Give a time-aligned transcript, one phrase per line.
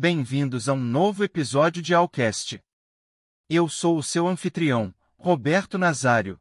[0.00, 2.62] Bem-vindos a um novo episódio de Alcast.
[3.50, 6.38] Eu sou o seu anfitrião, Roberto Nazário.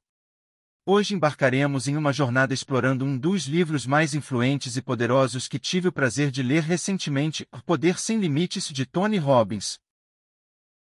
[0.86, 5.88] Hoje embarcaremos em uma jornada explorando um dos livros mais influentes e poderosos que tive
[5.88, 9.80] o prazer de ler recentemente, O Poder Sem Limites, de Tony Robbins.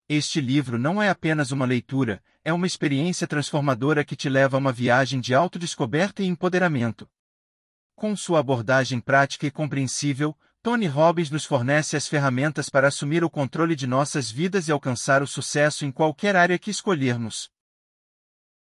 [0.08, 4.58] Este livro não é apenas uma leitura, é uma experiência transformadora que te leva a
[4.58, 7.08] uma viagem de autodescoberta e empoderamento.
[7.94, 10.36] Com sua abordagem prática e compreensível,
[10.66, 15.22] Tony Robbins nos fornece as ferramentas para assumir o controle de nossas vidas e alcançar
[15.22, 17.48] o sucesso em qualquer área que escolhermos.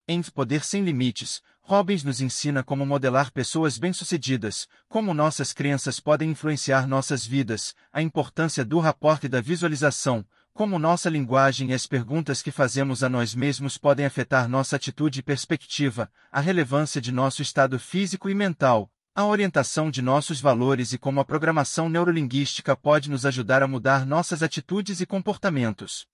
[0.07, 6.29] Em Poder Sem Limites, Robbins nos ensina como modelar pessoas bem-sucedidas, como nossas crenças podem
[6.29, 11.87] influenciar nossas vidas, a importância do rapport e da visualização, como nossa linguagem e as
[11.87, 17.11] perguntas que fazemos a nós mesmos podem afetar nossa atitude e perspectiva, a relevância de
[17.11, 22.75] nosso estado físico e mental, a orientação de nossos valores e como a programação neurolinguística
[22.75, 26.05] pode nos ajudar a mudar nossas atitudes e comportamentos.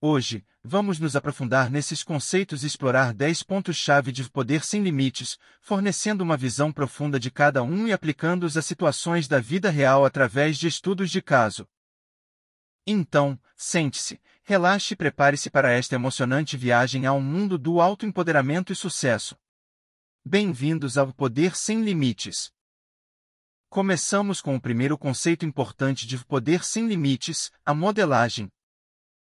[0.00, 6.24] Hoje, vamos nos aprofundar nesses conceitos e explorar 10 pontos-chave de poder sem limites, fornecendo
[6.24, 10.68] uma visão profunda de cada um e aplicando-os a situações da vida real através de
[10.68, 11.68] estudos de caso.
[12.86, 18.76] Então, sente-se, relaxe e prepare-se para esta emocionante viagem a um mundo do autoempoderamento e
[18.76, 19.36] sucesso.
[20.24, 22.52] Bem-vindos ao Poder Sem Limites.
[23.68, 28.48] Começamos com o primeiro conceito importante de poder sem limites, a modelagem.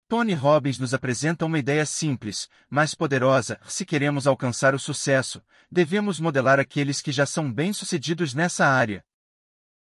[0.09, 3.57] Tony Robbins nos apresenta uma ideia simples, mas poderosa.
[3.65, 9.01] Se queremos alcançar o sucesso, devemos modelar aqueles que já são bem-sucedidos nessa área.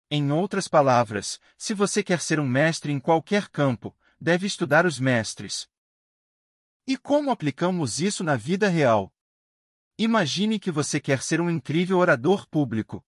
[0.09, 4.97] Em outras palavras, se você quer ser um mestre em qualquer campo, deve estudar os
[4.97, 5.67] mestres.
[6.87, 9.13] E como aplicamos isso na vida real?
[10.03, 13.05] Imagine que você quer ser um incrível orador público.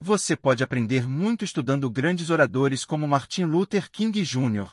[0.00, 4.70] Você pode aprender muito estudando grandes oradores como Martin Luther King Jr.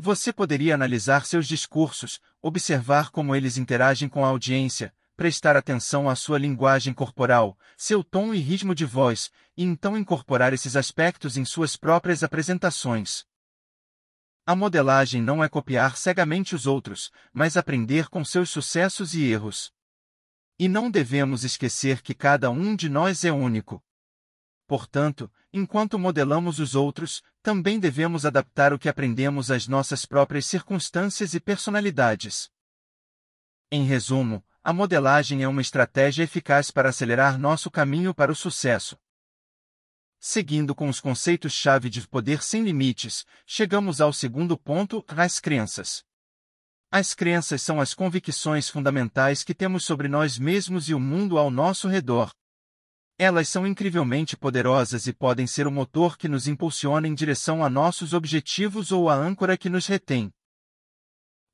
[0.00, 6.16] Você poderia analisar seus discursos, observar como eles interagem com a audiência, prestar atenção à
[6.16, 11.44] sua linguagem corporal, seu tom e ritmo de voz, e então incorporar esses aspectos em
[11.44, 13.26] suas próprias apresentações.
[14.46, 19.75] A modelagem não é copiar cegamente os outros, mas aprender com seus sucessos e erros.
[20.58, 23.84] E não devemos esquecer que cada um de nós é único.
[24.66, 31.34] Portanto, enquanto modelamos os outros, também devemos adaptar o que aprendemos às nossas próprias circunstâncias
[31.34, 32.50] e personalidades.
[33.70, 38.98] Em resumo, a modelagem é uma estratégia eficaz para acelerar nosso caminho para o sucesso.
[40.18, 46.04] Seguindo com os conceitos-chave de poder sem limites, chegamos ao segundo ponto: as crenças.
[46.90, 51.50] As crenças são as convicções fundamentais que temos sobre nós mesmos e o mundo ao
[51.50, 52.30] nosso redor.
[53.18, 57.70] Elas são incrivelmente poderosas e podem ser o motor que nos impulsiona em direção a
[57.70, 60.32] nossos objetivos ou a âncora que nos retém.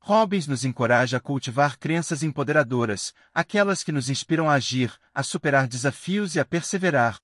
[0.00, 5.68] Robbins nos encoraja a cultivar crenças empoderadoras, aquelas que nos inspiram a agir, a superar
[5.68, 7.18] desafios e a perseverar.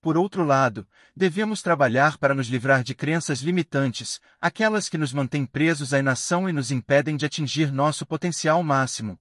[0.00, 5.44] Por outro lado, devemos trabalhar para nos livrar de crenças limitantes, aquelas que nos mantêm
[5.44, 9.20] presos à inação e nos impedem de atingir nosso potencial máximo.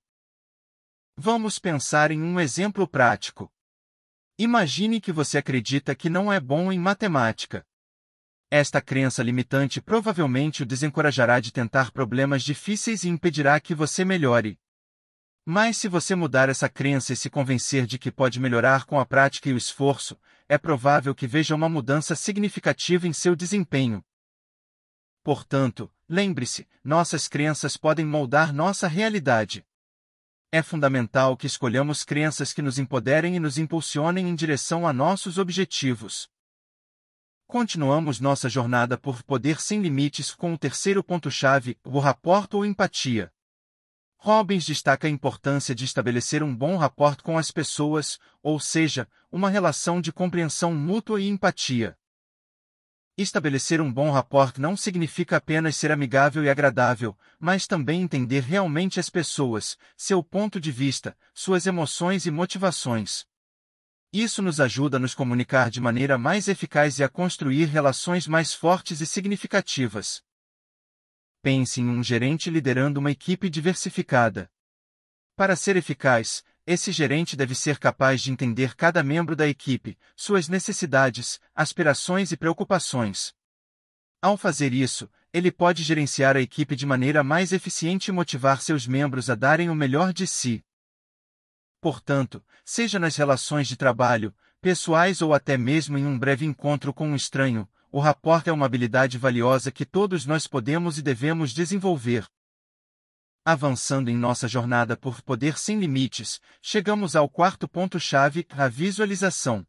[1.18, 3.52] Vamos pensar em um exemplo prático.
[4.38, 7.68] Imagine que você acredita que não é bom em matemática.
[8.50, 14.58] Esta crença limitante provavelmente o desencorajará de tentar problemas difíceis e impedirá que você melhore.
[15.46, 19.06] Mas se você mudar essa crença e se convencer de que pode melhorar com a
[19.06, 20.18] prática e o esforço,
[20.50, 24.04] é provável que veja uma mudança significativa em seu desempenho.
[25.24, 29.64] Portanto, lembre-se, nossas crenças podem moldar nossa realidade.
[30.52, 35.38] É fundamental que escolhamos crenças que nos empoderem e nos impulsionem em direção a nossos
[35.38, 36.28] objetivos.
[37.46, 43.32] Continuamos nossa jornada por poder sem limites com o terceiro ponto-chave, o rapport ou empatia.
[44.22, 49.50] Robbins destaca a importância de estabelecer um bom rapport com as pessoas, ou seja, uma
[49.50, 51.98] relação de compreensão mútua e empatia.
[53.18, 59.00] Estabelecer um bom rapport não significa apenas ser amigável e agradável, mas também entender realmente
[59.00, 63.26] as pessoas, seu ponto de vista, suas emoções e motivações.
[64.12, 68.54] Isso nos ajuda a nos comunicar de maneira mais eficaz e a construir relações mais
[68.54, 70.22] fortes e significativas.
[71.42, 74.52] Pense em um gerente liderando uma equipe diversificada.
[75.36, 80.50] Para ser eficaz, esse gerente deve ser capaz de entender cada membro da equipe, suas
[80.50, 83.34] necessidades, aspirações e preocupações.
[84.22, 88.86] Ao fazer isso, ele pode gerenciar a equipe de maneira mais eficiente e motivar seus
[88.86, 90.64] membros a darem o melhor de si.
[91.80, 97.08] Portanto, seja nas relações de trabalho, pessoais ou até mesmo em um breve encontro com
[97.08, 102.28] um estranho, o rapport é uma habilidade valiosa que todos nós podemos e devemos desenvolver.
[103.44, 109.66] Avançando em nossa jornada por poder sem limites, chegamos ao quarto ponto-chave, a visualização.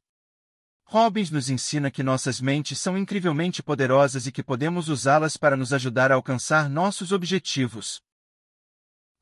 [0.84, 5.72] Robbins nos ensina que nossas mentes são incrivelmente poderosas e que podemos usá-las para nos
[5.72, 8.02] ajudar a alcançar nossos objetivos.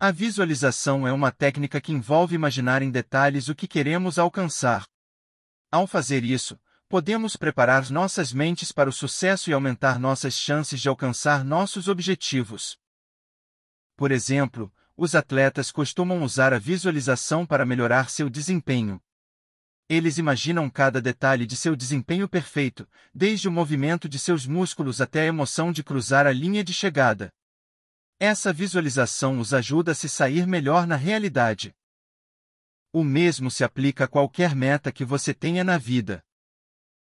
[0.00, 4.86] A visualização é uma técnica que envolve imaginar em detalhes o que queremos alcançar.
[5.70, 10.88] Ao fazer isso, podemos preparar nossas mentes para o sucesso e aumentar nossas chances de
[10.88, 12.78] alcançar nossos objetivos.
[13.94, 19.00] Por exemplo, os atletas costumam usar a visualização para melhorar seu desempenho.
[19.86, 25.22] Eles imaginam cada detalhe de seu desempenho perfeito, desde o movimento de seus músculos até
[25.22, 27.32] a emoção de cruzar a linha de chegada.
[28.18, 31.74] Essa visualização os ajuda a se sair melhor na realidade.
[32.92, 36.24] O mesmo se aplica a qualquer meta que você tenha na vida.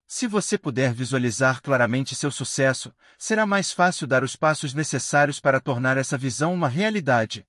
[0.08, 5.61] Se você puder visualizar claramente seu sucesso, será mais fácil dar os passos necessários para
[5.61, 7.44] tornar essa visão uma realidade.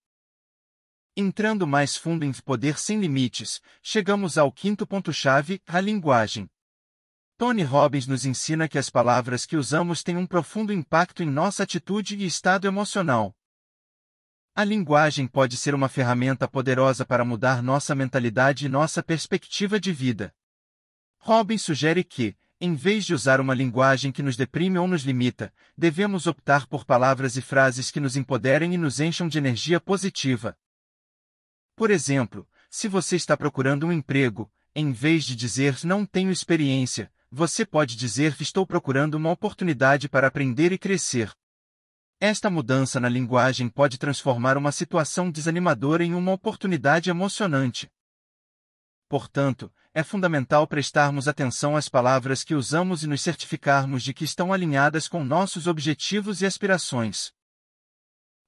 [1.15, 6.49] Entrando mais fundo em Poder Sem Limites, chegamos ao quinto ponto-chave, a linguagem.
[7.37, 11.61] Tony Robbins nos ensina que as palavras que usamos têm um profundo impacto em nossa
[11.61, 13.35] atitude e estado emocional.
[14.55, 19.93] A linguagem pode ser uma ferramenta poderosa para mudar nossa mentalidade e nossa perspectiva de
[19.93, 20.33] vida.
[21.19, 25.53] Robbins sugere que, em vez de usar uma linguagem que nos deprime ou nos limita,
[25.77, 30.57] devemos optar por palavras e frases que nos empoderem e nos encham de energia positiva.
[31.75, 37.11] Por exemplo, se você está procurando um emprego, em vez de dizer não tenho experiência,
[37.29, 41.31] você pode dizer estou procurando uma oportunidade para aprender e crescer.
[42.19, 47.87] Esta mudança na linguagem pode transformar uma situação desanimadora em uma oportunidade emocionante.
[49.07, 54.53] Portanto, é fundamental prestarmos atenção às palavras que usamos e nos certificarmos de que estão
[54.53, 57.33] alinhadas com nossos objetivos e aspirações.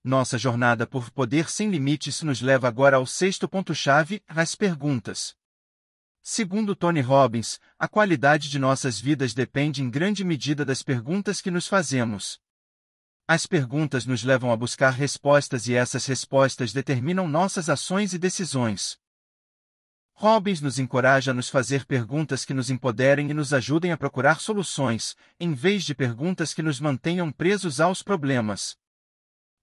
[0.04, 5.36] Nossa jornada por poder sem limites nos leva agora ao sexto ponto-chave, as perguntas.
[6.22, 11.50] Segundo Tony Robbins, a qualidade de nossas vidas depende em grande medida das perguntas que
[11.50, 12.40] nos fazemos.
[13.28, 19.00] As perguntas nos levam a buscar respostas e essas respostas determinam nossas ações e decisões.
[20.21, 24.42] Robbins nos encoraja a nos fazer perguntas que nos empoderem e nos ajudem a procurar
[24.42, 28.75] soluções, em vez de perguntas que nos mantenham presos aos problemas.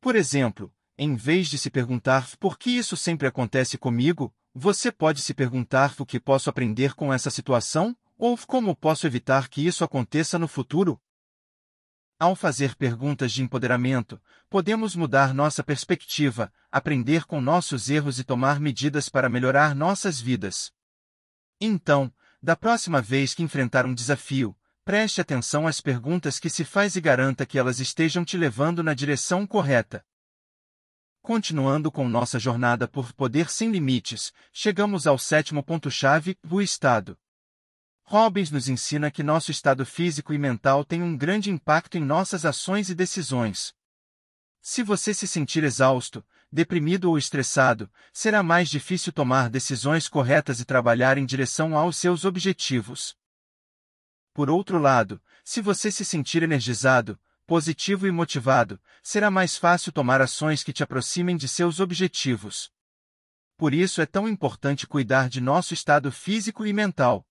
[0.01, 5.21] Por exemplo, em vez de se perguntar por que isso sempre acontece comigo, você pode
[5.21, 9.85] se perguntar o que posso aprender com essa situação, ou como posso evitar que isso
[9.85, 10.99] aconteça no futuro.
[12.19, 14.19] Ao fazer perguntas de empoderamento,
[14.49, 20.73] podemos mudar nossa perspectiva, aprender com nossos erros e tomar medidas para melhorar nossas vidas.
[21.61, 22.11] Então,
[22.43, 27.03] da próxima vez que enfrentar um desafio, preste atenção às perguntas que se faz e
[27.03, 30.03] garanta que elas estejam te levando na direção correta.
[31.21, 37.19] Continuando com nossa jornada por poder sem limites, chegamos ao sétimo ponto-chave, o estado.
[38.09, 42.45] Robbins nos ensina que nosso estado físico e mental tem um grande impacto em nossas
[42.45, 43.75] ações e decisões.
[44.63, 50.65] Se você se sentir exausto, deprimido ou estressado, será mais difícil tomar decisões corretas e
[50.65, 53.17] trabalhar em direção aos seus objetivos.
[54.33, 60.21] Por outro lado, se você se sentir energizado, positivo e motivado, será mais fácil tomar
[60.21, 62.71] ações que te aproximem de seus objetivos.
[63.57, 67.27] Por isso é tão importante cuidar de nosso estado físico e mental.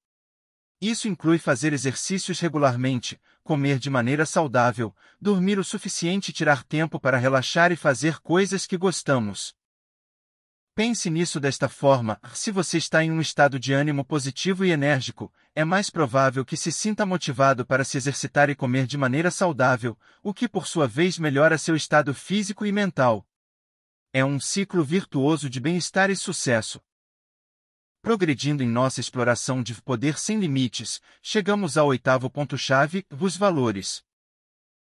[0.85, 6.99] Isso inclui fazer exercícios regularmente, comer de maneira saudável, dormir o suficiente e tirar tempo
[6.99, 9.55] para relaxar e fazer coisas que gostamos.
[10.75, 15.33] Pense nisso desta forma: se você está em um estado de ânimo positivo e enérgico,
[15.55, 19.97] é mais provável que se sinta motivado para se exercitar e comer de maneira saudável,
[20.21, 23.27] o que por sua vez melhora seu estado físico e mental.
[24.13, 26.79] É um ciclo virtuoso de bem-estar e sucesso.
[28.05, 34.03] Progredindo em nossa exploração de poder sem limites, chegamos ao oitavo ponto-chave: os valores.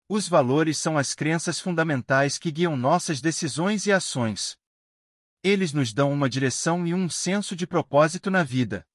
[0.06, 4.58] Os valores são as crenças fundamentais que guiam nossas decisões e ações.
[5.42, 8.86] Eles nos dão uma direção e um senso de propósito na vida.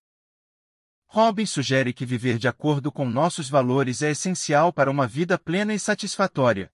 [1.07, 5.73] Robin sugere que viver de acordo com nossos valores é essencial para uma vida plena
[5.73, 6.71] e satisfatória.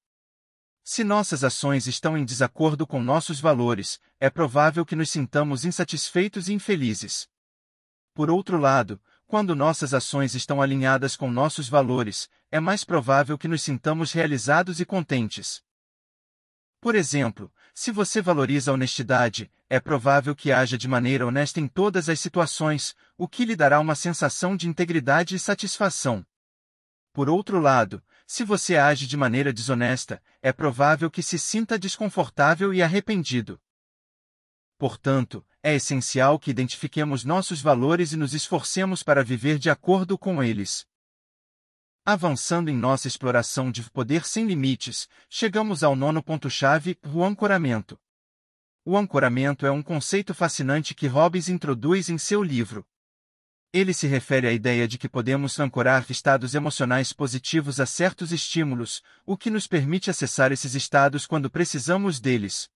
[0.83, 6.49] Se nossas ações estão em desacordo com nossos valores, é provável que nos sintamos insatisfeitos
[6.49, 7.33] e infelizes.
[8.15, 13.45] Por outro lado, quando nossas ações estão alinhadas com nossos valores, é mais provável que
[13.45, 15.61] nos sintamos realizados e contentes.
[16.79, 21.67] Por exemplo, se você valoriza a honestidade, é provável que haja de maneira honesta em
[21.67, 26.25] todas as situações, o que lhe dará uma sensação de integridade e satisfação.
[27.11, 32.73] Por outro lado, se você age de maneira desonesta, é provável que se sinta desconfortável
[32.73, 33.59] e arrependido.
[34.77, 40.43] Portanto, é essencial que identifiquemos nossos valores e nos esforcemos para viver de acordo com
[40.43, 40.85] eles.
[42.05, 47.99] Avançando em nossa exploração de poder sem limites, chegamos ao nono ponto-chave, o ancoramento.
[48.85, 52.85] O ancoramento é um conceito fascinante que Hobbes introduz em seu livro.
[53.73, 59.01] Ele se refere à ideia de que podemos ancorar estados emocionais positivos a certos estímulos,
[59.25, 62.69] o que nos permite acessar esses estados quando precisamos deles.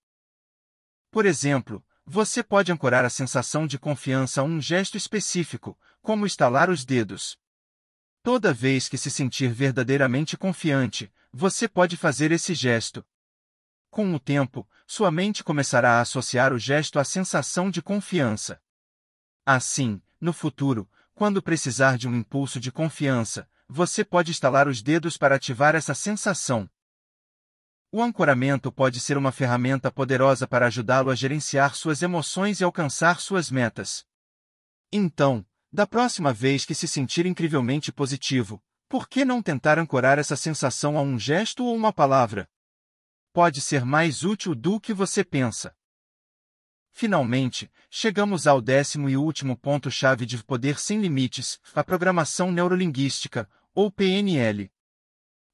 [1.11, 6.67] Por exemplo, você pode ancorar a sensação de confiança a um gesto específico, como estalar
[6.67, 7.37] os dedos.
[8.23, 13.05] Toda vez que se sentir verdadeiramente confiante, você pode fazer esse gesto.
[13.91, 18.59] Com o tempo, sua mente começará a associar o gesto à sensação de confiança.
[19.45, 25.15] Assim, no futuro, quando precisar de um impulso de confiança, você pode estalar os dedos
[25.15, 26.67] para ativar essa sensação.
[27.91, 33.19] O ancoramento pode ser uma ferramenta poderosa para ajudá-lo a gerenciar suas emoções e alcançar
[33.19, 34.05] suas metas.
[34.91, 40.35] Então, da próxima vez que se sentir incrivelmente positivo, por que não tentar ancorar essa
[40.35, 42.47] sensação a um gesto ou uma palavra?
[43.33, 45.75] Pode ser mais útil do que você pensa.
[46.91, 53.91] Finalmente, chegamos ao décimo e último ponto-chave de poder sem limites, a programação neurolinguística, ou
[53.91, 54.71] PNL.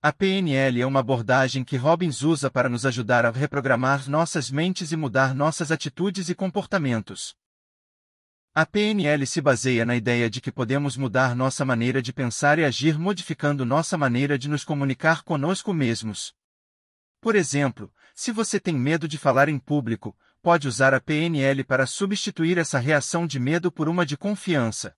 [0.07, 4.91] A PNL é uma abordagem que Robbins usa para nos ajudar a reprogramar nossas mentes
[4.91, 7.35] e mudar nossas atitudes e comportamentos.
[8.53, 12.63] A PNL se baseia na ideia de que podemos mudar nossa maneira de pensar e
[12.63, 16.35] agir modificando nossa maneira de nos comunicar conosco mesmos.
[17.19, 21.87] Por exemplo, se você tem medo de falar em público, pode usar a PNL para
[21.87, 24.95] substituir essa reação de medo por uma de confiança.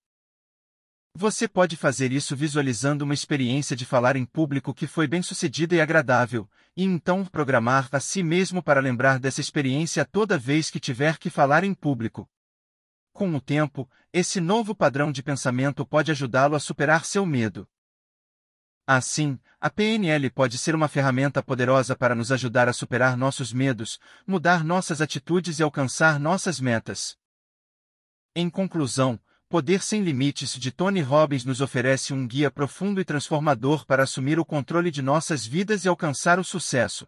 [1.19, 5.81] Você pode fazer isso visualizando uma experiência de falar em público que foi bem-sucedida e
[5.81, 11.17] agradável, e então programar a si mesmo para lembrar dessa experiência toda vez que tiver
[11.17, 12.29] que falar em público.
[13.11, 17.67] Com o tempo, esse novo padrão de pensamento pode ajudá-lo a superar seu medo.
[18.85, 23.99] Assim, a PNL pode ser uma ferramenta poderosa para nos ajudar a superar nossos medos,
[24.27, 27.17] mudar nossas atitudes e alcançar nossas metas.
[28.35, 29.19] Em conclusão,
[29.49, 34.37] Poder Sem Limites de Tony Robbins nos oferece um guia profundo e transformador para assumir
[34.37, 37.07] o controle de nossas vidas e alcançar o sucesso.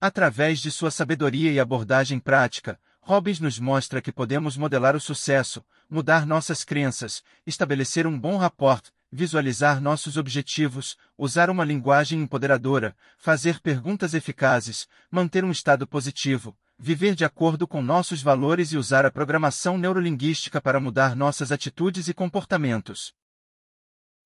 [0.00, 5.62] Através de sua sabedoria e abordagem prática, Robbins nos mostra que podemos modelar o sucesso,
[5.90, 13.60] mudar nossas crenças, estabelecer um bom rapport, visualizar nossos objetivos, usar uma linguagem empoderadora, fazer
[13.60, 19.10] perguntas eficazes, manter um estado positivo, viver de acordo com nossos valores e usar a
[19.10, 23.14] programação neurolinguística para mudar nossas atitudes e comportamentos.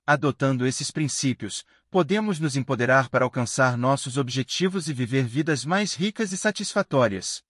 [0.07, 6.31] Adotando esses princípios, podemos nos empoderar para alcançar nossos objetivos e viver vidas mais ricas
[6.31, 7.43] e satisfatórias.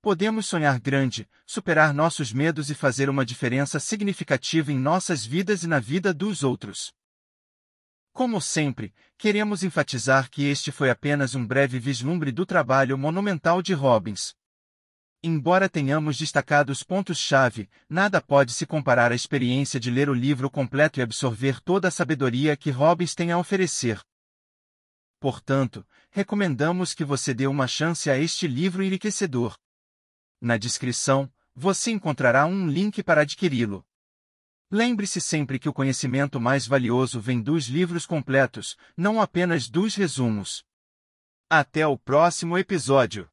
[0.00, 5.66] Podemos sonhar grande, superar nossos medos e fazer uma diferença significativa em nossas vidas e
[5.66, 6.94] na vida dos outros.
[8.12, 13.72] Como sempre, queremos enfatizar que este foi apenas um breve vislumbre do trabalho monumental de
[13.72, 14.34] Robbins.
[15.22, 20.50] Embora tenhamos destacado os pontos-chave, nada pode se comparar à experiência de ler o livro
[20.50, 24.00] completo e absorver toda a sabedoria que Robbins tem a oferecer.
[25.20, 29.58] Portanto, recomendamos que você dê uma chance a este livro enriquecedor.
[30.40, 33.84] Na descrição, você encontrará um link para adquiri-lo.
[34.70, 40.64] Lembre-se sempre que o conhecimento mais valioso vem dos livros completos, não apenas dos resumos.
[41.48, 43.28] Até o próximo episódio!